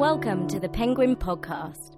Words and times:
Welcome 0.00 0.48
to 0.48 0.58
the 0.58 0.70
Penguin 0.70 1.14
Podcast. 1.14 1.94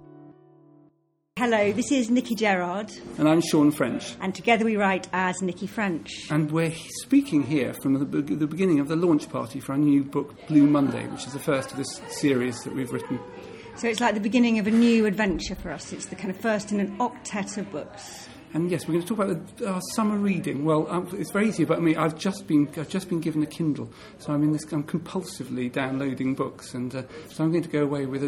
Hello, 1.37 1.71
this 1.71 1.89
is 1.89 2.09
Nicci 2.09 2.37
Gerrard, 2.37 2.91
And 3.17 3.29
I'm 3.29 3.39
Sean 3.39 3.71
French. 3.71 4.15
and 4.19 4.35
together 4.35 4.65
we 4.65 4.75
write 4.75 5.07
as 5.13 5.37
Nicci 5.39 5.69
French. 5.69 6.27
And 6.29 6.51
we're 6.51 6.73
speaking 7.01 7.43
here 7.43 7.73
from 7.73 7.93
the, 7.93 8.03
be- 8.03 8.35
the 8.35 8.45
beginning 8.45 8.81
of 8.81 8.89
the 8.89 8.97
launch 8.97 9.29
party 9.29 9.61
for 9.61 9.71
our 9.71 9.77
new 9.77 10.03
book, 10.03 10.35
Blue 10.47 10.67
Monday, 10.67 11.07
which 11.07 11.25
is 11.25 11.31
the 11.31 11.39
first 11.39 11.71
of 11.71 11.77
this 11.77 12.01
series 12.09 12.61
that 12.63 12.75
we've 12.75 12.91
written. 12.91 13.21
So 13.77 13.87
it's 13.87 14.01
like 14.01 14.15
the 14.15 14.19
beginning 14.19 14.59
of 14.59 14.67
a 14.67 14.71
new 14.71 15.05
adventure 15.05 15.55
for 15.55 15.71
us. 15.71 15.93
It's 15.93 16.07
the 16.07 16.15
kind 16.17 16.29
of 16.29 16.35
first 16.35 16.73
in 16.73 16.81
an 16.81 16.97
octet 16.97 17.57
of 17.57 17.71
books. 17.71 18.27
And 18.53 18.69
yes, 18.69 18.87
we're 18.87 18.93
going 18.93 19.01
to 19.01 19.07
talk 19.07 19.25
about 19.25 19.57
the, 19.57 19.67
our 19.67 19.81
summer 19.95 20.15
reading. 20.15 20.63
Well, 20.63 20.87
um, 20.89 21.09
it's 21.13 21.31
very 21.31 21.47
easy 21.47 21.63
about 21.63 21.81
me. 21.81 21.95
I've 21.95 22.17
just 22.17 22.45
been 22.45 22.69
I've 22.77 22.89
just 22.89 23.09
been 23.09 23.19
given 23.19 23.41
a 23.41 23.47
Kindle, 23.47 23.91
so 24.19 24.31
I'm 24.31 24.43
in 24.43 24.51
this. 24.51 24.63
I'm 24.71 24.83
compulsively 24.83 25.71
downloading 25.71 26.35
books, 26.35 26.75
and 26.75 26.93
uh, 26.93 27.03
so 27.29 27.43
I'm 27.43 27.51
going 27.51 27.63
to 27.63 27.69
go 27.69 27.83
away 27.83 28.05
with 28.05 28.23
a, 28.23 28.27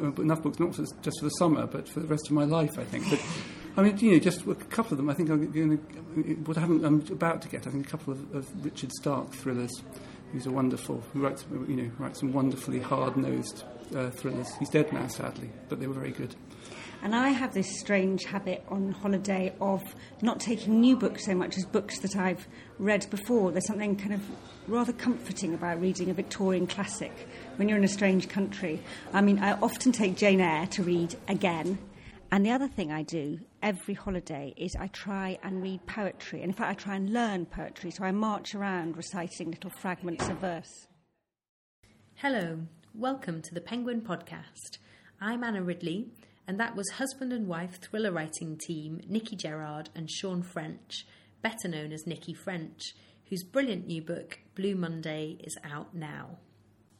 a, 0.00 0.22
enough 0.22 0.42
books 0.42 0.58
not 0.58 0.72
just 0.72 1.18
for 1.18 1.24
the 1.24 1.30
summer, 1.30 1.66
but 1.66 1.86
for 1.86 2.00
the 2.00 2.06
rest 2.06 2.28
of 2.28 2.32
my 2.32 2.44
life. 2.44 2.78
I 2.78 2.84
think. 2.84 3.10
But 3.10 3.22
I 3.76 3.82
mean, 3.82 3.98
you 3.98 4.12
know, 4.12 4.18
just 4.18 4.46
a 4.46 4.54
couple 4.54 4.92
of 4.92 4.96
them. 4.96 5.10
I 5.10 5.14
think 5.14 5.28
I'm 5.28 5.50
going 5.50 5.78
to. 5.78 6.34
What 6.44 6.56
I 6.56 6.60
haven't, 6.60 6.84
I'm 6.84 7.00
about 7.10 7.42
to 7.42 7.48
get. 7.48 7.66
I 7.66 7.70
think 7.70 7.86
a 7.86 7.90
couple 7.90 8.14
of, 8.14 8.34
of 8.34 8.64
Richard 8.64 8.90
Stark 8.92 9.32
thrillers. 9.34 9.82
Who's 10.32 10.46
a 10.46 10.50
wonderful, 10.50 11.02
who 11.12 11.20
writes, 11.20 11.44
you 11.68 11.76
know, 11.76 11.90
writes 11.98 12.20
some 12.20 12.32
wonderfully 12.32 12.80
hard-nosed 12.80 13.64
uh, 13.94 14.08
thrillers. 14.08 14.50
He's 14.56 14.70
dead 14.70 14.90
now, 14.90 15.06
sadly, 15.08 15.50
but 15.68 15.78
they 15.78 15.86
were 15.86 15.92
very 15.92 16.10
good. 16.10 16.34
And 17.04 17.16
I 17.16 17.30
have 17.30 17.52
this 17.52 17.80
strange 17.80 18.22
habit 18.26 18.62
on 18.68 18.92
holiday 18.92 19.52
of 19.60 19.82
not 20.22 20.38
taking 20.38 20.80
new 20.80 20.96
books 20.96 21.24
so 21.26 21.34
much 21.34 21.58
as 21.58 21.64
books 21.64 21.98
that 21.98 22.14
I've 22.14 22.46
read 22.78 23.10
before. 23.10 23.50
There's 23.50 23.66
something 23.66 23.96
kind 23.96 24.14
of 24.14 24.22
rather 24.68 24.92
comforting 24.92 25.52
about 25.52 25.80
reading 25.80 26.10
a 26.10 26.14
Victorian 26.14 26.68
classic 26.68 27.28
when 27.56 27.68
you're 27.68 27.76
in 27.76 27.82
a 27.82 27.88
strange 27.88 28.28
country. 28.28 28.80
I 29.12 29.20
mean, 29.20 29.40
I 29.40 29.54
often 29.54 29.90
take 29.90 30.16
Jane 30.16 30.40
Eyre 30.40 30.68
to 30.68 30.84
read 30.84 31.16
again. 31.26 31.76
And 32.30 32.46
the 32.46 32.52
other 32.52 32.68
thing 32.68 32.92
I 32.92 33.02
do 33.02 33.40
every 33.64 33.94
holiday 33.94 34.54
is 34.56 34.76
I 34.78 34.86
try 34.86 35.40
and 35.42 35.60
read 35.60 35.84
poetry. 35.86 36.40
And 36.42 36.50
in 36.50 36.56
fact, 36.56 36.70
I 36.70 36.74
try 36.74 36.94
and 36.94 37.12
learn 37.12 37.46
poetry. 37.46 37.90
So 37.90 38.04
I 38.04 38.12
march 38.12 38.54
around 38.54 38.96
reciting 38.96 39.50
little 39.50 39.70
fragments 39.70 40.28
of 40.28 40.38
verse. 40.38 40.86
Hello, 42.14 42.60
welcome 42.94 43.42
to 43.42 43.52
the 43.52 43.60
Penguin 43.60 44.02
Podcast. 44.02 44.78
I'm 45.20 45.42
Anna 45.42 45.62
Ridley, 45.62 46.12
and 46.46 46.58
that 46.58 46.76
was 46.76 46.90
husband 46.90 47.32
and 47.32 47.46
wife 47.46 47.80
thriller 47.80 48.12
writing 48.12 48.56
team 48.56 49.00
Nicci 49.10 49.36
Gerrard 49.36 49.90
and 49.94 50.10
Sean 50.10 50.42
French, 50.42 51.06
better 51.42 51.68
known 51.68 51.92
as 51.92 52.04
Nicci 52.04 52.36
French, 52.36 52.94
whose 53.28 53.44
brilliant 53.44 53.86
new 53.86 54.02
book, 54.02 54.40
Blue 54.54 54.74
Monday, 54.74 55.38
is 55.42 55.56
out 55.64 55.94
now. 55.94 56.38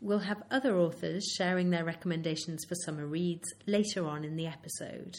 We'll 0.01 0.21
have 0.21 0.43
other 0.51 0.79
authors 0.79 1.25
sharing 1.37 1.71
their 1.71 1.85
recommendations 1.85 2.65
for 2.65 2.75
summer 2.75 3.07
reads 3.07 3.53
later 3.67 4.07
on 4.07 4.25
in 4.25 4.37
the 4.37 4.47
episode. 4.47 5.19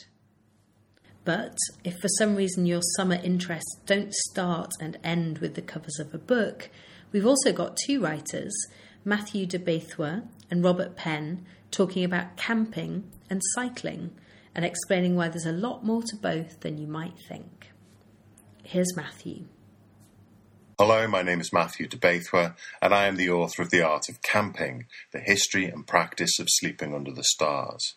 But 1.26 1.58
if 1.84 2.00
for 2.00 2.10
some 2.18 2.36
reason 2.36 2.66
your 2.66 2.82
summer 2.98 3.20
interests 3.24 3.80
don't 3.86 4.14
start 4.14 4.72
and 4.82 4.98
end 5.04 5.38
with 5.38 5.56
the 5.56 5.62
covers 5.62 5.98
of 6.00 6.14
a 6.14 6.18
book, 6.18 6.70
we've 7.12 7.26
also 7.26 7.54
got 7.54 7.78
two 7.86 8.02
writers, 8.02 8.54
Matthew 9.06 9.46
de 9.46 9.58
Abaitua 9.58 10.28
and 10.52 10.64
Robert 10.64 10.98
Penn, 10.98 11.46
talking 11.72 12.04
about 12.04 12.36
camping 12.36 13.10
and 13.30 13.42
cycling 13.56 14.12
and 14.54 14.66
explaining 14.66 15.16
why 15.16 15.30
there's 15.30 15.46
a 15.46 15.52
lot 15.52 15.86
more 15.86 16.02
to 16.04 16.16
both 16.18 16.60
than 16.60 16.78
you 16.78 16.88
might 16.88 17.18
think. 17.30 17.70
Here's 18.64 18.96
Matthew. 18.96 19.46
Hello, 20.78 21.08
my 21.08 21.22
name 21.22 21.40
is 21.40 21.54
Matthew 21.54 21.88
de 21.88 21.98
Abaitua, 21.98 22.56
and 22.82 22.94
I 22.94 23.06
am 23.06 23.16
the 23.16 23.30
author 23.30 23.62
of 23.62 23.70
The 23.70 23.82
Art 23.82 24.10
of 24.10 24.22
Camping 24.22 24.88
The 25.14 25.20
History 25.20 25.66
and 25.66 25.88
Practice 25.88 26.40
of 26.40 26.48
Sleeping 26.50 26.94
Under 26.94 27.12
the 27.14 27.24
Stars. 27.24 27.96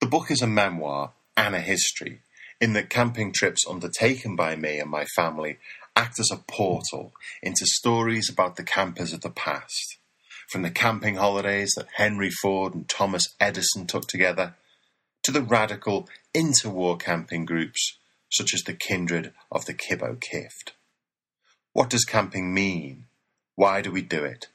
The 0.00 0.06
book 0.06 0.30
is 0.30 0.42
a 0.42 0.46
memoir 0.46 1.14
and 1.36 1.54
a 1.54 1.60
history, 1.60 2.20
in 2.60 2.72
that 2.72 2.90
camping 2.90 3.32
trips 3.32 3.66
undertaken 3.68 4.36
by 4.36 4.56
me 4.56 4.78
and 4.78 4.90
my 4.90 5.04
family 5.16 5.58
act 5.94 6.18
as 6.20 6.30
a 6.30 6.36
portal 6.36 7.12
into 7.42 7.66
stories 7.66 8.28
about 8.30 8.56
the 8.56 8.62
campers 8.62 9.12
of 9.12 9.22
the 9.22 9.30
past. 9.30 9.98
From 10.48 10.62
the 10.62 10.70
camping 10.70 11.16
holidays 11.16 11.72
that 11.76 11.88
Henry 11.94 12.30
Ford 12.30 12.74
and 12.74 12.88
Thomas 12.88 13.34
Edison 13.40 13.86
took 13.86 14.06
together, 14.06 14.54
to 15.22 15.32
the 15.32 15.42
radical 15.42 16.08
interwar 16.32 17.00
camping 17.00 17.44
groups 17.44 17.98
such 18.30 18.54
as 18.54 18.62
the 18.62 18.74
Kindred 18.74 19.32
of 19.50 19.64
the 19.64 19.74
Kibbo 19.74 20.20
Kift. 20.20 20.72
What 21.72 21.90
does 21.90 22.04
camping 22.04 22.54
mean? 22.54 23.06
Why 23.56 23.82
do 23.82 23.90
we 23.90 24.02
do 24.02 24.24
it? 24.24 24.46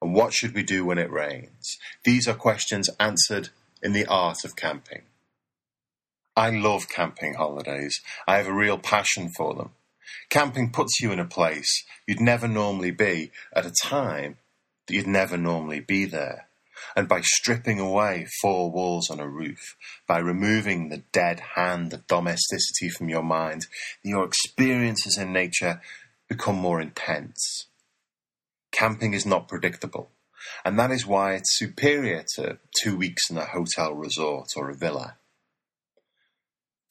And 0.00 0.14
what 0.14 0.32
should 0.32 0.54
we 0.54 0.62
do 0.62 0.84
when 0.84 0.98
it 0.98 1.10
rains? 1.10 1.76
These 2.04 2.26
are 2.26 2.34
questions 2.34 2.88
answered 2.98 3.50
in 3.82 3.92
the 3.92 4.06
art 4.06 4.44
of 4.44 4.56
camping. 4.56 5.02
I 6.36 6.50
love 6.50 6.88
camping 6.88 7.34
holidays. 7.34 8.00
I 8.26 8.38
have 8.38 8.48
a 8.48 8.52
real 8.52 8.78
passion 8.78 9.30
for 9.36 9.54
them. 9.54 9.70
Camping 10.30 10.72
puts 10.72 11.00
you 11.00 11.12
in 11.12 11.20
a 11.20 11.24
place 11.24 11.84
you'd 12.06 12.20
never 12.20 12.48
normally 12.48 12.90
be 12.90 13.30
at 13.54 13.66
a 13.66 13.72
time 13.82 14.36
that 14.86 14.94
you'd 14.94 15.06
never 15.06 15.36
normally 15.36 15.80
be 15.80 16.04
there. 16.04 16.48
And 16.96 17.08
by 17.08 17.20
stripping 17.22 17.78
away 17.78 18.26
four 18.42 18.70
walls 18.70 19.08
and 19.08 19.20
a 19.20 19.28
roof, 19.28 19.76
by 20.08 20.18
removing 20.18 20.88
the 20.88 21.04
dead 21.12 21.40
hand 21.54 21.92
of 21.92 22.06
domesticity 22.08 22.88
from 22.88 23.08
your 23.08 23.22
mind, 23.22 23.66
your 24.02 24.24
experiences 24.24 25.16
in 25.16 25.32
nature 25.32 25.80
become 26.28 26.56
more 26.56 26.80
intense. 26.80 27.66
Camping 28.72 29.14
is 29.14 29.24
not 29.24 29.46
predictable, 29.48 30.10
and 30.64 30.78
that 30.78 30.90
is 30.90 31.06
why 31.06 31.34
it's 31.34 31.56
superior 31.56 32.24
to 32.34 32.58
two 32.82 32.96
weeks 32.96 33.30
in 33.30 33.38
a 33.38 33.44
hotel 33.44 33.94
resort 33.94 34.48
or 34.56 34.68
a 34.68 34.76
villa. 34.76 35.16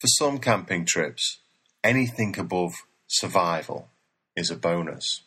For 0.00 0.08
some 0.08 0.38
camping 0.38 0.84
trips, 0.84 1.38
anything 1.82 2.38
above 2.38 2.72
survival 3.06 3.90
is 4.36 4.50
a 4.50 4.56
bonus. 4.56 5.22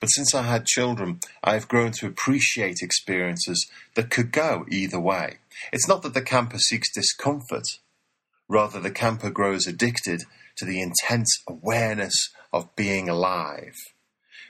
But 0.00 0.08
since 0.08 0.34
I 0.34 0.42
had 0.42 0.66
children, 0.66 1.20
I 1.42 1.54
have 1.54 1.68
grown 1.68 1.92
to 1.92 2.06
appreciate 2.06 2.82
experiences 2.82 3.66
that 3.94 4.10
could 4.10 4.32
go 4.32 4.66
either 4.70 5.00
way. 5.00 5.38
It's 5.72 5.88
not 5.88 6.02
that 6.02 6.14
the 6.14 6.22
camper 6.22 6.58
seeks 6.58 6.92
discomfort, 6.92 7.64
rather, 8.48 8.80
the 8.80 8.90
camper 8.90 9.30
grows 9.30 9.66
addicted 9.66 10.24
to 10.56 10.64
the 10.64 10.80
intense 10.80 11.42
awareness 11.48 12.30
of 12.52 12.76
being 12.76 13.08
alive, 13.08 13.76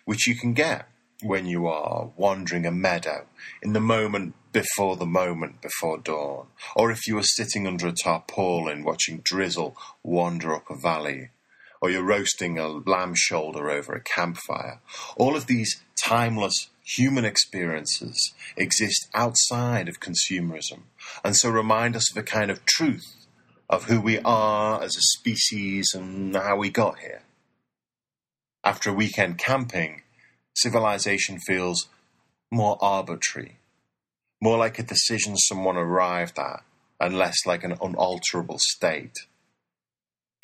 which 0.04 0.26
you 0.26 0.34
can 0.34 0.54
get 0.54 0.88
when 1.22 1.46
you 1.46 1.66
are 1.66 2.10
wandering 2.16 2.66
a 2.66 2.70
meadow 2.72 3.26
in 3.62 3.72
the 3.72 3.80
moment 3.80 4.34
before 4.54 4.96
the 4.96 5.04
moment 5.04 5.60
before 5.60 5.98
dawn, 5.98 6.46
or 6.74 6.90
if 6.90 7.06
you 7.06 7.18
are 7.18 7.22
sitting 7.22 7.66
under 7.66 7.88
a 7.88 7.92
tarpaulin 7.92 8.84
watching 8.84 9.20
drizzle 9.22 9.76
wander 10.02 10.54
up 10.54 10.70
a 10.70 10.76
valley, 10.76 11.28
or 11.82 11.90
you're 11.90 12.02
roasting 12.02 12.58
a 12.58 12.68
lamb 12.68 13.12
shoulder 13.14 13.68
over 13.68 13.92
a 13.92 14.00
campfire. 14.00 14.80
All 15.18 15.36
of 15.36 15.48
these 15.48 15.82
timeless 16.02 16.70
human 16.82 17.24
experiences 17.24 18.32
exist 18.56 19.08
outside 19.12 19.88
of 19.88 20.00
consumerism, 20.00 20.84
and 21.22 21.36
so 21.36 21.50
remind 21.50 21.96
us 21.96 22.10
of 22.10 22.16
a 22.16 22.22
kind 22.22 22.50
of 22.50 22.64
truth 22.64 23.26
of 23.68 23.84
who 23.84 24.00
we 24.00 24.18
are 24.20 24.82
as 24.82 24.96
a 24.96 25.02
species 25.18 25.92
and 25.94 26.36
how 26.36 26.56
we 26.56 26.70
got 26.70 27.00
here. 27.00 27.22
After 28.62 28.90
a 28.90 28.94
weekend 28.94 29.36
camping, 29.36 30.02
civilization 30.54 31.38
feels 31.40 31.88
more 32.50 32.78
arbitrary, 32.80 33.58
more 34.40 34.58
like 34.58 34.78
a 34.78 34.82
decision 34.82 35.36
someone 35.36 35.76
arrived 35.76 36.38
at, 36.38 36.62
and 37.00 37.16
less 37.16 37.46
like 37.46 37.64
an 37.64 37.76
unalterable 37.80 38.58
state. 38.58 39.16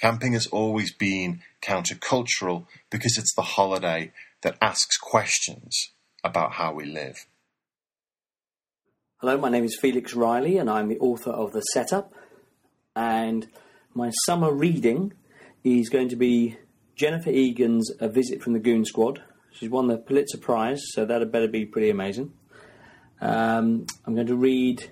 Camping 0.01 0.33
has 0.33 0.47
always 0.47 0.95
been 0.95 1.43
countercultural 1.62 2.67
because 2.91 3.19
it's 3.19 3.34
the 3.34 3.43
holiday 3.43 4.12
that 4.43 4.56
asks 4.62 4.97
questions 4.97 5.93
about 6.25 6.53
how 6.53 6.73
we 6.73 6.84
live. 6.84 7.27
Hello, 9.19 9.37
my 9.37 9.50
name 9.50 9.64
is 9.64 9.76
Felix 9.79 10.14
Riley, 10.14 10.56
and 10.56 10.70
I'm 10.70 10.88
the 10.88 10.99
author 10.99 11.31
of 11.31 11.53
The 11.53 11.61
Setup. 11.61 12.14
And 12.97 13.49
my 13.93 14.11
summer 14.25 14.50
reading 14.50 15.12
is 15.62 15.91
going 15.91 16.09
to 16.09 16.17
be 16.17 16.56
Jennifer 16.97 17.29
Egan's 17.29 17.91
A 18.00 18.09
Visit 18.09 18.43
from 18.43 18.55
the 18.55 18.59
Goon 18.59 18.87
Squad. 18.87 19.23
She's 19.53 19.69
won 19.69 19.88
the 19.88 19.99
Pulitzer 19.99 20.38
Prize, 20.38 20.81
so 20.93 21.05
that 21.05 21.20
had 21.20 21.31
better 21.31 21.49
be 21.49 21.67
pretty 21.67 21.91
amazing. 21.91 22.32
Um, 23.20 23.87
I'm 24.06 24.14
going 24.14 24.26
to 24.28 24.37
read 24.37 24.90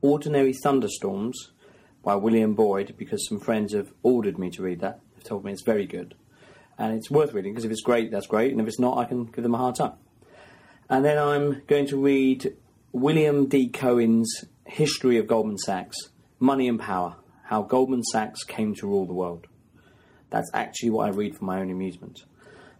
Ordinary 0.00 0.52
Thunderstorms 0.52 1.50
by 2.02 2.14
William 2.14 2.54
Boyd 2.54 2.94
because 2.96 3.26
some 3.28 3.40
friends 3.40 3.72
have 3.72 3.92
ordered 4.02 4.38
me 4.38 4.50
to 4.50 4.62
read 4.62 4.80
that. 4.80 5.00
They've 5.14 5.24
told 5.24 5.44
me 5.44 5.52
it's 5.52 5.62
very 5.62 5.86
good. 5.86 6.14
And 6.78 6.94
it's 6.94 7.10
worth 7.10 7.32
reading 7.32 7.52
because 7.52 7.64
if 7.64 7.70
it's 7.70 7.82
great, 7.82 8.10
that's 8.10 8.26
great. 8.26 8.52
And 8.52 8.60
if 8.60 8.66
it's 8.66 8.78
not, 8.78 8.98
I 8.98 9.04
can 9.04 9.24
give 9.24 9.42
them 9.42 9.54
a 9.54 9.58
hard 9.58 9.76
time. 9.76 9.94
And 10.88 11.04
then 11.04 11.18
I'm 11.18 11.62
going 11.66 11.86
to 11.86 11.96
read 11.96 12.54
William 12.92 13.46
D. 13.46 13.68
Cohan's 13.68 14.44
History 14.66 15.18
of 15.18 15.26
Goldman 15.26 15.58
Sachs 15.58 15.96
Money 16.38 16.68
and 16.68 16.78
Power 16.78 17.16
How 17.44 17.62
Goldman 17.62 18.02
Sachs 18.02 18.44
Came 18.44 18.74
to 18.76 18.86
Rule 18.86 19.06
the 19.06 19.14
World. 19.14 19.46
That's 20.30 20.50
actually 20.52 20.90
what 20.90 21.06
I 21.06 21.10
read 21.10 21.36
for 21.36 21.44
my 21.44 21.60
own 21.60 21.70
amusement. 21.70 22.24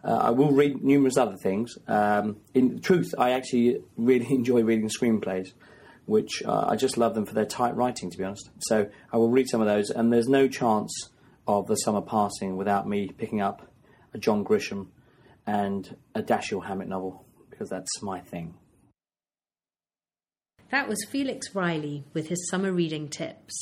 Uh, 0.05 0.17
I 0.17 0.31
will 0.31 0.53
read 0.53 0.85
numerous 0.85 1.17
other 1.17 1.37
things. 1.37 1.79
Um, 1.89 2.37
in 2.53 2.81
truth, 2.81 3.15
I 3.17 3.31
actually 3.31 3.79
really 3.97 4.27
enjoy 4.31 4.62
reading 4.62 4.89
screenplays 4.89 5.53
which 6.06 6.43
uh, 6.45 6.67
I 6.69 6.77
just 6.77 6.97
love 6.97 7.15
them 7.15 7.25
for 7.25 7.35
their 7.35 7.47
tight 7.47 7.75
writing, 7.77 8.11
to 8.11 8.19
be 8.19 8.25
honest. 8.25 8.51
So 8.61 8.89
I 9.12 9.17
will 9.17 9.31
read 9.31 9.49
some 9.49 9.61
of 9.61 9.67
those, 9.67 9.91
and 9.91 10.12
there's 10.12 10.29
no 10.29 10.49
chance 10.49 10.93
of 11.47 11.67
the 11.67 11.77
summer 11.77 12.01
passing 12.01 12.56
without 12.56 12.89
me 12.89 13.09
picking 13.09 13.41
up 13.41 13.71
a 14.12 14.19
John 14.19 14.45
Grisham 14.45 14.89
and 15.47 15.97
a 16.15 16.23
Dashiell 16.23 16.67
Hammett 16.67 16.89
novel, 16.89 17.25
because 17.50 17.69
that's 17.69 18.03
my 18.03 18.21
thing. 18.21 18.55
That 20.71 20.89
was 20.89 21.07
Felix 21.11 21.55
Riley 21.55 22.05
with 22.12 22.29
his 22.29 22.49
summer 22.49 22.73
reading 22.73 23.09
tips. 23.09 23.55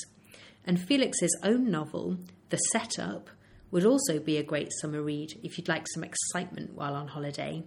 And 0.65 0.81
Felix's 0.81 1.37
own 1.43 1.71
novel, 1.71 2.19
The 2.51 2.57
Setup, 2.57 3.29
would 3.73 3.85
also 3.87 4.21
be 4.21 4.37
a 4.37 4.45
great 4.45 4.71
summer 4.81 5.03
read 5.03 5.31
if 5.43 5.59
you'd 5.59 5.67
like 5.67 5.87
some 5.89 6.05
excitement 6.05 6.75
while 6.75 6.95
on 6.95 7.09
holiday. 7.09 7.65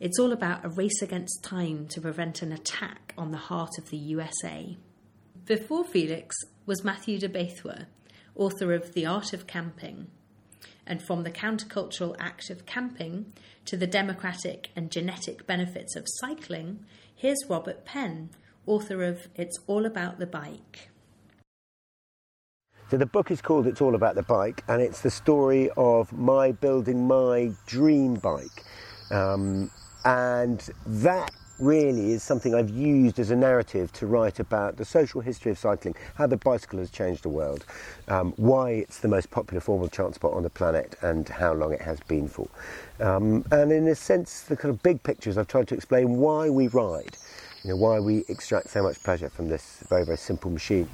It's 0.00 0.18
all 0.18 0.32
about 0.32 0.64
a 0.64 0.70
race 0.70 1.02
against 1.02 1.44
time 1.44 1.86
to 1.88 2.00
prevent 2.00 2.42
an 2.42 2.50
attack 2.50 3.14
on 3.16 3.30
the 3.30 3.36
heart 3.36 3.78
of 3.78 3.90
the 3.90 3.98
USA. 3.98 4.76
Before 5.44 5.84
Felix 5.84 6.34
was 6.66 6.82
Matthew 6.82 7.18
de 7.18 7.28
Abaitua, 7.28 7.86
author 8.34 8.72
of 8.72 8.94
The 8.94 9.04
Art 9.04 9.34
of 9.34 9.46
Camping. 9.46 10.08
And 10.86 11.02
from 11.02 11.22
the 11.22 11.30
countercultural 11.30 12.16
act 12.18 12.48
of 12.48 12.66
camping 12.66 13.32
to 13.66 13.76
the 13.76 13.86
democratic 13.86 14.70
and 14.74 14.90
genetic 14.90 15.46
benefits 15.46 15.94
of 15.94 16.06
cycling, 16.20 16.84
here's 17.14 17.44
Robert 17.48 17.84
Penn, 17.84 18.30
author 18.66 19.04
of 19.04 19.28
It's 19.34 19.58
All 19.66 19.84
About 19.84 20.18
the 20.18 20.26
Bike. 20.26 20.90
So 22.90 22.98
the 22.98 23.06
book 23.06 23.30
is 23.30 23.40
called 23.40 23.66
It's 23.66 23.80
All 23.80 23.94
About 23.94 24.14
the 24.14 24.22
Bike, 24.22 24.62
and 24.68 24.82
it's 24.82 25.00
the 25.00 25.10
story 25.10 25.70
of 25.74 26.12
my 26.12 26.52
building 26.52 27.08
my 27.08 27.50
dream 27.66 28.16
bike. 28.16 28.62
Um, 29.10 29.70
and 30.04 30.60
that 30.86 31.32
really 31.58 32.12
is 32.12 32.22
something 32.22 32.54
I've 32.54 32.68
used 32.68 33.18
as 33.18 33.30
a 33.30 33.36
narrative 33.36 33.90
to 33.94 34.06
write 34.06 34.38
about 34.38 34.76
the 34.76 34.84
social 34.84 35.22
history 35.22 35.50
of 35.50 35.58
cycling, 35.58 35.94
how 36.14 36.26
the 36.26 36.36
bicycle 36.36 36.78
has 36.78 36.90
changed 36.90 37.22
the 37.22 37.30
world, 37.30 37.64
um, 38.08 38.34
why 38.36 38.72
it's 38.72 38.98
the 38.98 39.08
most 39.08 39.30
popular 39.30 39.62
form 39.62 39.82
of 39.82 39.90
transport 39.90 40.34
on 40.34 40.42
the 40.42 40.50
planet, 40.50 40.94
and 41.00 41.26
how 41.26 41.54
long 41.54 41.72
it 41.72 41.80
has 41.80 42.00
been 42.00 42.28
for. 42.28 42.48
Um, 43.00 43.46
and 43.50 43.72
in 43.72 43.88
a 43.88 43.94
sense, 43.94 44.42
the 44.42 44.58
kind 44.58 44.74
of 44.74 44.82
big 44.82 45.02
pictures, 45.02 45.38
I've 45.38 45.48
tried 45.48 45.68
to 45.68 45.74
explain 45.74 46.18
why 46.18 46.50
we 46.50 46.68
ride, 46.68 47.16
you 47.62 47.70
know, 47.70 47.76
why 47.76 47.98
we 47.98 48.26
extract 48.28 48.68
so 48.68 48.82
much 48.82 49.02
pleasure 49.02 49.30
from 49.30 49.48
this 49.48 49.82
very, 49.88 50.04
very 50.04 50.18
simple 50.18 50.50
machine 50.50 50.86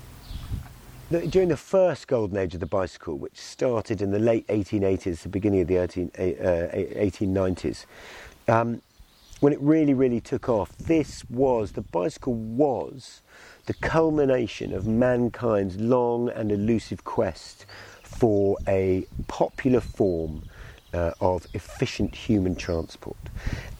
during 1.10 1.48
the 1.48 1.56
first 1.56 2.06
golden 2.06 2.36
age 2.36 2.54
of 2.54 2.60
the 2.60 2.66
bicycle, 2.66 3.18
which 3.18 3.36
started 3.36 4.00
in 4.00 4.12
the 4.12 4.18
late 4.18 4.46
1880s, 4.46 5.22
the 5.22 5.28
beginning 5.28 5.62
of 5.62 5.66
the 5.66 5.76
18, 5.76 6.10
uh, 6.16 6.20
1890s, 6.20 7.86
um, 8.46 8.80
when 9.40 9.52
it 9.52 9.60
really, 9.60 9.94
really 9.94 10.20
took 10.20 10.48
off, 10.48 10.76
this 10.76 11.24
was, 11.28 11.72
the 11.72 11.80
bicycle 11.80 12.34
was 12.34 13.22
the 13.66 13.74
culmination 13.74 14.72
of 14.72 14.86
mankind's 14.86 15.76
long 15.80 16.28
and 16.28 16.52
elusive 16.52 17.02
quest 17.02 17.66
for 18.02 18.56
a 18.68 19.04
popular 19.26 19.80
form 19.80 20.42
uh, 20.92 21.12
of 21.20 21.46
efficient 21.54 22.14
human 22.14 22.54
transport. 22.54 23.16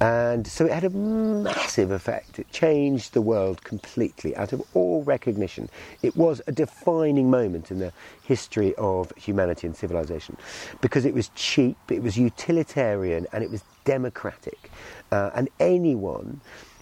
And 0.01 0.47
so 0.47 0.67
it 0.67 0.73
had 0.73 0.85
a 0.85 0.91
massive 0.91 1.91
effect. 1.91 2.39
It 2.39 2.51
changed 2.51 3.13
the 3.13 3.21
world 3.21 3.63
completely 3.65 4.37
out 4.37 4.53
of 4.53 4.63
all 4.75 5.03
recognition. 5.03 5.69
It 6.03 6.17
was 6.17 6.41
a 6.47 6.53
defining 6.53 7.31
moment 7.31 7.71
in 7.71 7.79
the 7.79 7.93
history 8.23 8.75
of 8.77 9.13
humanity 9.17 9.67
and 9.67 9.77
civilization 9.77 10.37
because 10.81 11.05
it 11.05 11.15
was 11.15 11.31
cheap, 11.35 11.77
it 11.89 12.03
was 12.03 12.17
utilitarian, 12.17 13.27
and 13.33 13.43
it 13.43 13.51
was 13.51 13.63
democratic. 13.85 14.71
Uh, 15.11 15.31
and 15.35 15.49
anyone 15.59 16.41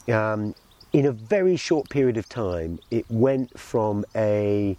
um, 0.09 0.55
in 0.93 1.07
a 1.07 1.13
very 1.13 1.57
short 1.57 1.89
period 1.89 2.17
of 2.17 2.29
time, 2.29 2.79
it 2.91 3.05
went 3.11 3.59
from 3.59 4.05
a 4.15 4.77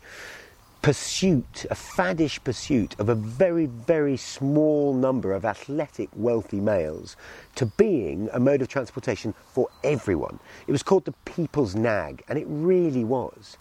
pursuit, 0.81 1.65
a 1.69 1.75
faddish 1.75 2.43
pursuit 2.43 2.95
of 2.99 3.09
a 3.09 3.15
very, 3.15 3.65
very 3.65 4.17
small 4.17 4.93
number 4.93 5.33
of 5.33 5.45
athletic, 5.45 6.09
wealthy 6.15 6.59
males 6.59 7.15
to 7.55 7.65
being 7.65 8.29
a 8.31 8.39
mode 8.39 8.61
of 8.61 8.67
transportation 8.67 9.33
for 9.53 9.69
everyone. 9.83 10.39
It 10.67 10.71
was 10.71 10.83
called 10.83 11.05
the 11.05 11.13
people's 11.25 11.75
nag, 11.75 12.23
and 12.29 12.39
it 12.39 12.45
really 12.47 13.03
was. 13.03 13.57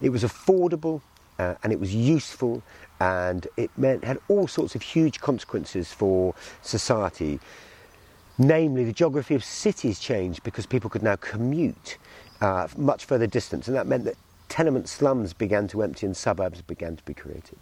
It 0.00 0.10
was 0.10 0.24
affordable 0.24 1.02
uh, 1.38 1.54
and 1.62 1.72
it 1.72 1.80
was 1.80 1.94
useful 1.94 2.62
and 3.00 3.46
it 3.56 3.70
meant 3.76 4.04
had 4.04 4.18
all 4.28 4.46
sorts 4.46 4.74
of 4.74 4.82
huge 4.82 5.20
consequences 5.20 5.92
for 5.92 6.34
society. 6.62 7.40
Namely, 8.38 8.84
the 8.84 8.92
geography 8.92 9.34
of 9.34 9.44
cities 9.44 10.00
changed 10.00 10.42
because 10.42 10.66
people 10.66 10.90
could 10.90 11.02
now 11.02 11.16
commute 11.16 11.98
uh, 12.40 12.66
much 12.76 13.04
further 13.04 13.26
distance, 13.26 13.68
and 13.68 13.76
that 13.76 13.86
meant 13.86 14.04
that 14.04 14.16
tenement 14.48 14.88
slums 14.88 15.32
began 15.32 15.66
to 15.68 15.82
empty 15.82 16.06
and 16.06 16.16
suburbs 16.16 16.62
began 16.62 16.96
to 16.96 17.02
be 17.04 17.14
created. 17.14 17.58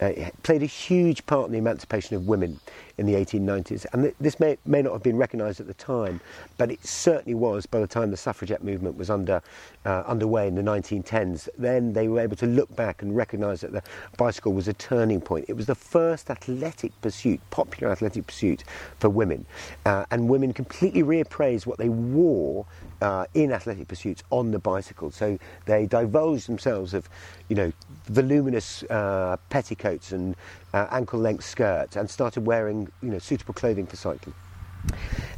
Uh, 0.00 0.06
it 0.06 0.42
played 0.42 0.62
a 0.62 0.66
huge 0.66 1.24
part 1.26 1.46
in 1.46 1.52
the 1.52 1.58
emancipation 1.58 2.16
of 2.16 2.26
women 2.26 2.60
in 2.98 3.06
the 3.06 3.14
1890s, 3.14 3.86
and 3.92 4.04
th- 4.04 4.14
this 4.20 4.40
may, 4.40 4.56
may 4.64 4.82
not 4.82 4.92
have 4.92 5.02
been 5.02 5.16
recognised 5.16 5.60
at 5.60 5.66
the 5.66 5.74
time, 5.74 6.20
but 6.56 6.70
it 6.70 6.84
certainly 6.84 7.34
was 7.34 7.66
by 7.66 7.80
the 7.80 7.86
time 7.86 8.10
the 8.10 8.16
suffragette 8.16 8.64
movement 8.64 8.96
was 8.96 9.10
under, 9.10 9.42
uh, 9.84 10.02
underway 10.06 10.48
in 10.48 10.54
the 10.54 10.62
1910s. 10.62 11.48
Then 11.58 11.92
they 11.92 12.08
were 12.08 12.20
able 12.20 12.36
to 12.36 12.46
look 12.46 12.74
back 12.74 13.02
and 13.02 13.14
recognise 13.14 13.60
that 13.60 13.72
the 13.72 13.82
bicycle 14.16 14.52
was 14.52 14.68
a 14.68 14.72
turning 14.74 15.20
point. 15.20 15.46
It 15.48 15.54
was 15.54 15.66
the 15.66 15.74
first 15.74 16.30
athletic 16.30 16.98
pursuit, 17.00 17.40
popular 17.50 17.92
athletic 17.92 18.26
pursuit 18.26 18.64
for 18.98 19.10
women, 19.10 19.44
uh, 19.84 20.06
and 20.10 20.28
women 20.28 20.52
completely 20.52 21.02
reappraised 21.02 21.66
what 21.66 21.78
they 21.78 21.88
wore 21.88 22.66
uh, 23.02 23.26
in 23.34 23.52
athletic 23.52 23.88
pursuits 23.88 24.22
on 24.30 24.50
the 24.50 24.58
bicycle. 24.58 25.10
So 25.10 25.38
they 25.66 25.86
divulged 25.86 26.48
themselves 26.48 26.94
of, 26.94 27.08
you 27.48 27.56
know, 27.56 27.72
voluminous 28.06 28.82
uh, 28.84 29.36
petticoats 29.50 30.12
and 30.12 30.34
uh, 30.72 30.86
ankle-length 30.90 31.44
skirts, 31.44 31.96
and 31.96 32.08
started 32.08 32.46
wearing, 32.46 32.90
you 33.02 33.10
know, 33.10 33.18
suitable 33.18 33.54
clothing 33.54 33.86
for 33.86 33.96
cycling. 33.96 34.34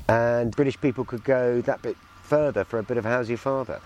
And 0.08 0.54
British 0.54 0.80
people 0.80 1.04
could 1.04 1.24
go 1.24 1.60
that 1.62 1.82
bit 1.82 1.96
further 2.22 2.64
for 2.64 2.78
a 2.78 2.82
bit 2.82 2.96
of 2.96 3.04
how's 3.04 3.28
your 3.28 3.38
father. 3.38 3.80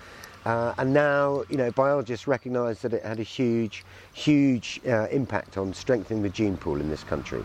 Uh, 0.44 0.74
and 0.78 0.92
now, 0.92 1.44
you 1.48 1.56
know, 1.56 1.70
biologists 1.70 2.26
recognise 2.26 2.80
that 2.80 2.92
it 2.92 3.04
had 3.04 3.20
a 3.20 3.24
huge, 3.24 3.84
huge 4.12 4.80
uh, 4.86 5.06
impact 5.10 5.56
on 5.56 5.72
strengthening 5.72 6.22
the 6.22 6.28
gene 6.28 6.56
pool 6.56 6.80
in 6.80 6.88
this 6.88 7.04
country. 7.04 7.44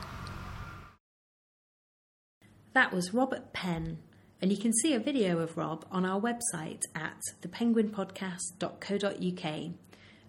That 2.73 2.91
was 2.93 3.13
Robert 3.13 3.53
Penn, 3.53 3.99
and 4.41 4.51
you 4.51 4.57
can 4.57 4.73
see 4.73 4.93
a 4.93 4.99
video 4.99 5.37
of 5.39 5.57
Rob 5.57 5.85
on 5.91 6.05
our 6.05 6.21
website 6.21 6.81
at 6.95 7.21
thepenguinpodcast.co.uk, 7.41 9.71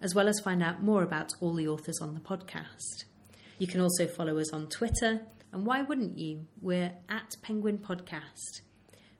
as 0.01 0.15
well 0.15 0.27
as 0.27 0.39
find 0.39 0.63
out 0.63 0.83
more 0.83 1.03
about 1.03 1.33
all 1.41 1.53
the 1.53 1.67
authors 1.67 1.99
on 2.01 2.13
the 2.13 2.19
podcast. 2.19 3.05
You 3.59 3.67
can 3.67 3.81
also 3.81 4.07
follow 4.07 4.39
us 4.39 4.53
on 4.53 4.69
Twitter, 4.69 5.19
and 5.51 5.65
why 5.65 5.81
wouldn't 5.81 6.17
you? 6.17 6.45
We're 6.61 6.93
at 7.09 7.35
Penguin 7.41 7.77
Podcast. 7.77 8.61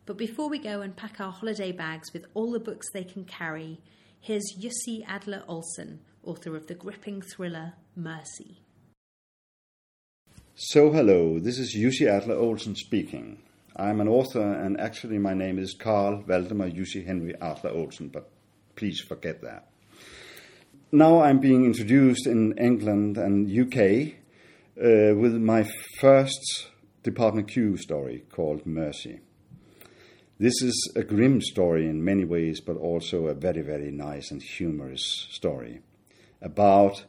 But 0.05 0.17
before 0.17 0.47
we 0.47 0.59
go 0.59 0.79
and 0.79 0.95
pack 0.95 1.19
our 1.19 1.33
holiday 1.33 1.73
bags 1.73 2.13
with 2.13 2.25
all 2.33 2.53
the 2.53 2.59
books 2.61 2.87
they 2.93 3.03
can 3.03 3.25
carry, 3.25 3.81
here's 4.21 4.55
Jussi 4.57 5.03
Adler 5.05 5.43
Olsen, 5.45 5.99
author 6.23 6.55
of 6.55 6.67
the 6.67 6.73
gripping 6.73 7.21
thriller 7.21 7.73
Mercy. 7.97 8.61
So, 10.55 10.89
hello, 10.93 11.37
this 11.39 11.59
is 11.59 11.75
Jussi 11.75 12.07
Adler 12.07 12.35
Olsen 12.35 12.77
speaking. 12.77 13.39
I'm 13.75 13.99
an 13.99 14.07
author, 14.07 14.53
and 14.53 14.79
actually, 14.79 15.17
my 15.17 15.33
name 15.33 15.59
is 15.59 15.73
Carl 15.73 16.23
Valdemar 16.25 16.69
Jussi 16.73 17.05
Henry 17.05 17.35
Adler 17.41 17.71
Olsen, 17.71 18.07
but 18.07 18.31
please 18.77 19.01
forget 19.01 19.41
that. 19.41 19.67
Now 20.93 21.19
I'm 21.19 21.39
being 21.39 21.65
introduced 21.65 22.25
in 22.25 22.57
England 22.57 23.17
and 23.17 23.47
UK 23.47 24.15
uh, 24.79 25.13
with 25.13 25.33
my 25.33 25.67
first 25.99 26.69
Department 27.03 27.49
Q 27.49 27.75
story 27.75 28.23
called 28.31 28.65
Mercy. 28.65 29.19
This 30.37 30.61
is 30.61 30.93
a 30.95 31.03
grim 31.03 31.41
story 31.41 31.85
in 31.85 32.03
many 32.03 32.23
ways, 32.23 32.61
but 32.61 32.77
also 32.77 33.27
a 33.27 33.33
very, 33.33 33.61
very 33.61 33.91
nice 33.91 34.31
and 34.31 34.41
humorous 34.41 35.27
story 35.31 35.81
about 36.41 37.03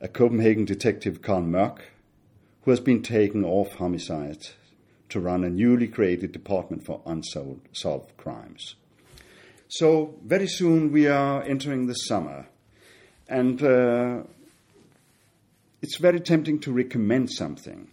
a 0.00 0.08
Copenhagen 0.08 0.64
detective, 0.64 1.22
Carl 1.22 1.42
Mørck, 1.42 1.78
who 2.62 2.72
has 2.72 2.80
been 2.80 3.00
taken 3.00 3.44
off 3.44 3.74
homicide 3.74 4.48
to 5.08 5.20
run 5.20 5.44
a 5.44 5.50
newly 5.50 5.86
created 5.86 6.32
department 6.32 6.84
for 6.84 7.00
unsolved 7.06 8.16
crimes. 8.16 8.74
So, 9.68 10.18
very 10.24 10.48
soon 10.48 10.90
we 10.90 11.06
are 11.06 11.44
entering 11.44 11.86
the 11.86 11.94
summer, 11.94 12.48
and 13.28 13.62
uh, 13.62 14.24
it's 15.84 15.98
very 15.98 16.18
tempting 16.18 16.58
to 16.58 16.72
recommend 16.72 17.30
something. 17.30 17.90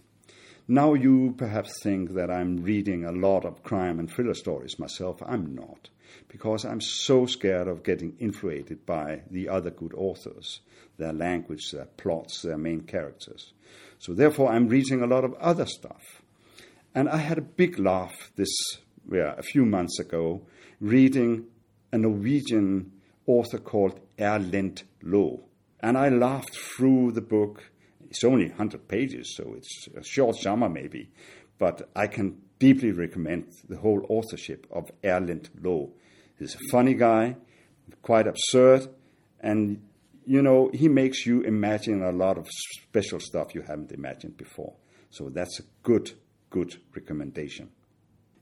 Now, 0.66 0.94
you 0.94 1.34
perhaps 1.36 1.74
think 1.82 2.14
that 2.14 2.30
I'm 2.30 2.62
reading 2.62 3.04
a 3.04 3.12
lot 3.12 3.44
of 3.44 3.62
crime 3.62 3.98
and 3.98 4.10
thriller 4.10 4.32
stories 4.32 4.78
myself. 4.78 5.22
I'm 5.26 5.54
not, 5.54 5.90
because 6.28 6.64
I'm 6.64 6.80
so 6.80 7.26
scared 7.26 7.68
of 7.68 7.82
getting 7.82 8.16
influenced 8.18 8.86
by 8.86 9.24
the 9.30 9.50
other 9.50 9.68
good 9.68 9.92
authors, 9.92 10.60
their 10.96 11.12
language, 11.12 11.70
their 11.70 11.84
plots, 11.84 12.40
their 12.40 12.56
main 12.56 12.80
characters. 12.80 13.52
So, 13.98 14.14
therefore, 14.14 14.50
I'm 14.50 14.68
reading 14.68 15.02
a 15.02 15.06
lot 15.06 15.24
of 15.24 15.34
other 15.34 15.66
stuff. 15.66 16.22
And 16.94 17.10
I 17.10 17.18
had 17.18 17.36
a 17.36 17.42
big 17.42 17.78
laugh 17.78 18.32
this, 18.36 18.56
yeah, 19.12 19.34
a 19.36 19.42
few 19.42 19.66
months 19.66 19.98
ago, 19.98 20.46
reading 20.80 21.44
a 21.92 21.98
Norwegian 21.98 22.92
author 23.26 23.58
called 23.58 24.00
Erlend 24.16 24.84
Loe. 25.02 25.44
And 25.80 25.98
I 25.98 26.08
laughed 26.08 26.56
through 26.56 27.12
the 27.12 27.20
book. 27.20 27.64
It's 28.12 28.24
only 28.24 28.48
100 28.48 28.88
pages, 28.88 29.34
so 29.34 29.54
it's 29.56 29.88
a 29.96 30.04
short 30.04 30.36
summer 30.36 30.68
maybe. 30.68 31.08
But 31.56 31.88
I 31.96 32.08
can 32.08 32.42
deeply 32.58 32.92
recommend 32.92 33.46
the 33.70 33.78
whole 33.78 34.04
authorship 34.10 34.66
of 34.70 34.90
Erlend 35.02 35.48
Loe. 35.62 35.92
He's 36.38 36.54
a 36.54 36.70
funny 36.70 36.92
guy, 36.92 37.36
quite 38.02 38.26
absurd, 38.26 38.86
and 39.40 39.80
you 40.26 40.42
know, 40.42 40.70
he 40.74 40.88
makes 40.90 41.24
you 41.24 41.40
imagine 41.40 42.02
a 42.02 42.12
lot 42.12 42.36
of 42.36 42.50
special 42.50 43.18
stuff 43.18 43.54
you 43.54 43.62
haven't 43.62 43.92
imagined 43.92 44.36
before. 44.36 44.74
So 45.08 45.30
that's 45.30 45.58
a 45.60 45.64
good, 45.82 46.12
good 46.50 46.76
recommendation. 46.94 47.70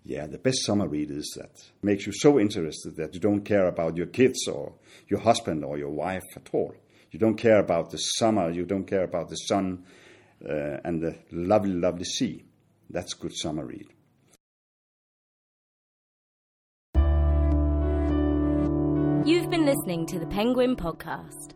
Yeah, 0.04 0.26
the 0.26 0.38
best 0.38 0.66
summer 0.66 0.88
read 0.88 1.12
is 1.12 1.32
that 1.36 1.52
makes 1.80 2.08
you 2.08 2.12
so 2.12 2.40
interested 2.40 2.96
that 2.96 3.14
you 3.14 3.20
don't 3.20 3.44
care 3.44 3.68
about 3.68 3.96
your 3.96 4.06
kids 4.06 4.48
or 4.48 4.72
your 5.06 5.20
husband 5.20 5.64
or 5.64 5.78
your 5.78 5.90
wife 5.90 6.26
at 6.34 6.48
all. 6.52 6.74
You 7.10 7.18
don't 7.18 7.36
care 7.36 7.58
about 7.58 7.90
the 7.90 7.98
summer, 7.98 8.50
you 8.50 8.64
don't 8.64 8.86
care 8.86 9.04
about 9.04 9.28
the 9.28 9.36
sun 9.36 9.84
uh, 10.48 10.78
and 10.84 11.02
the 11.02 11.16
lovely, 11.32 11.72
lovely 11.72 12.04
sea. 12.04 12.44
That's 12.88 13.14
good 13.14 13.34
summer 13.34 13.64
read. 13.66 13.88
You've 19.26 19.50
been 19.50 19.66
listening 19.66 20.06
to 20.06 20.18
the 20.18 20.26
Penguin 20.26 20.76
Podcast. 20.76 21.54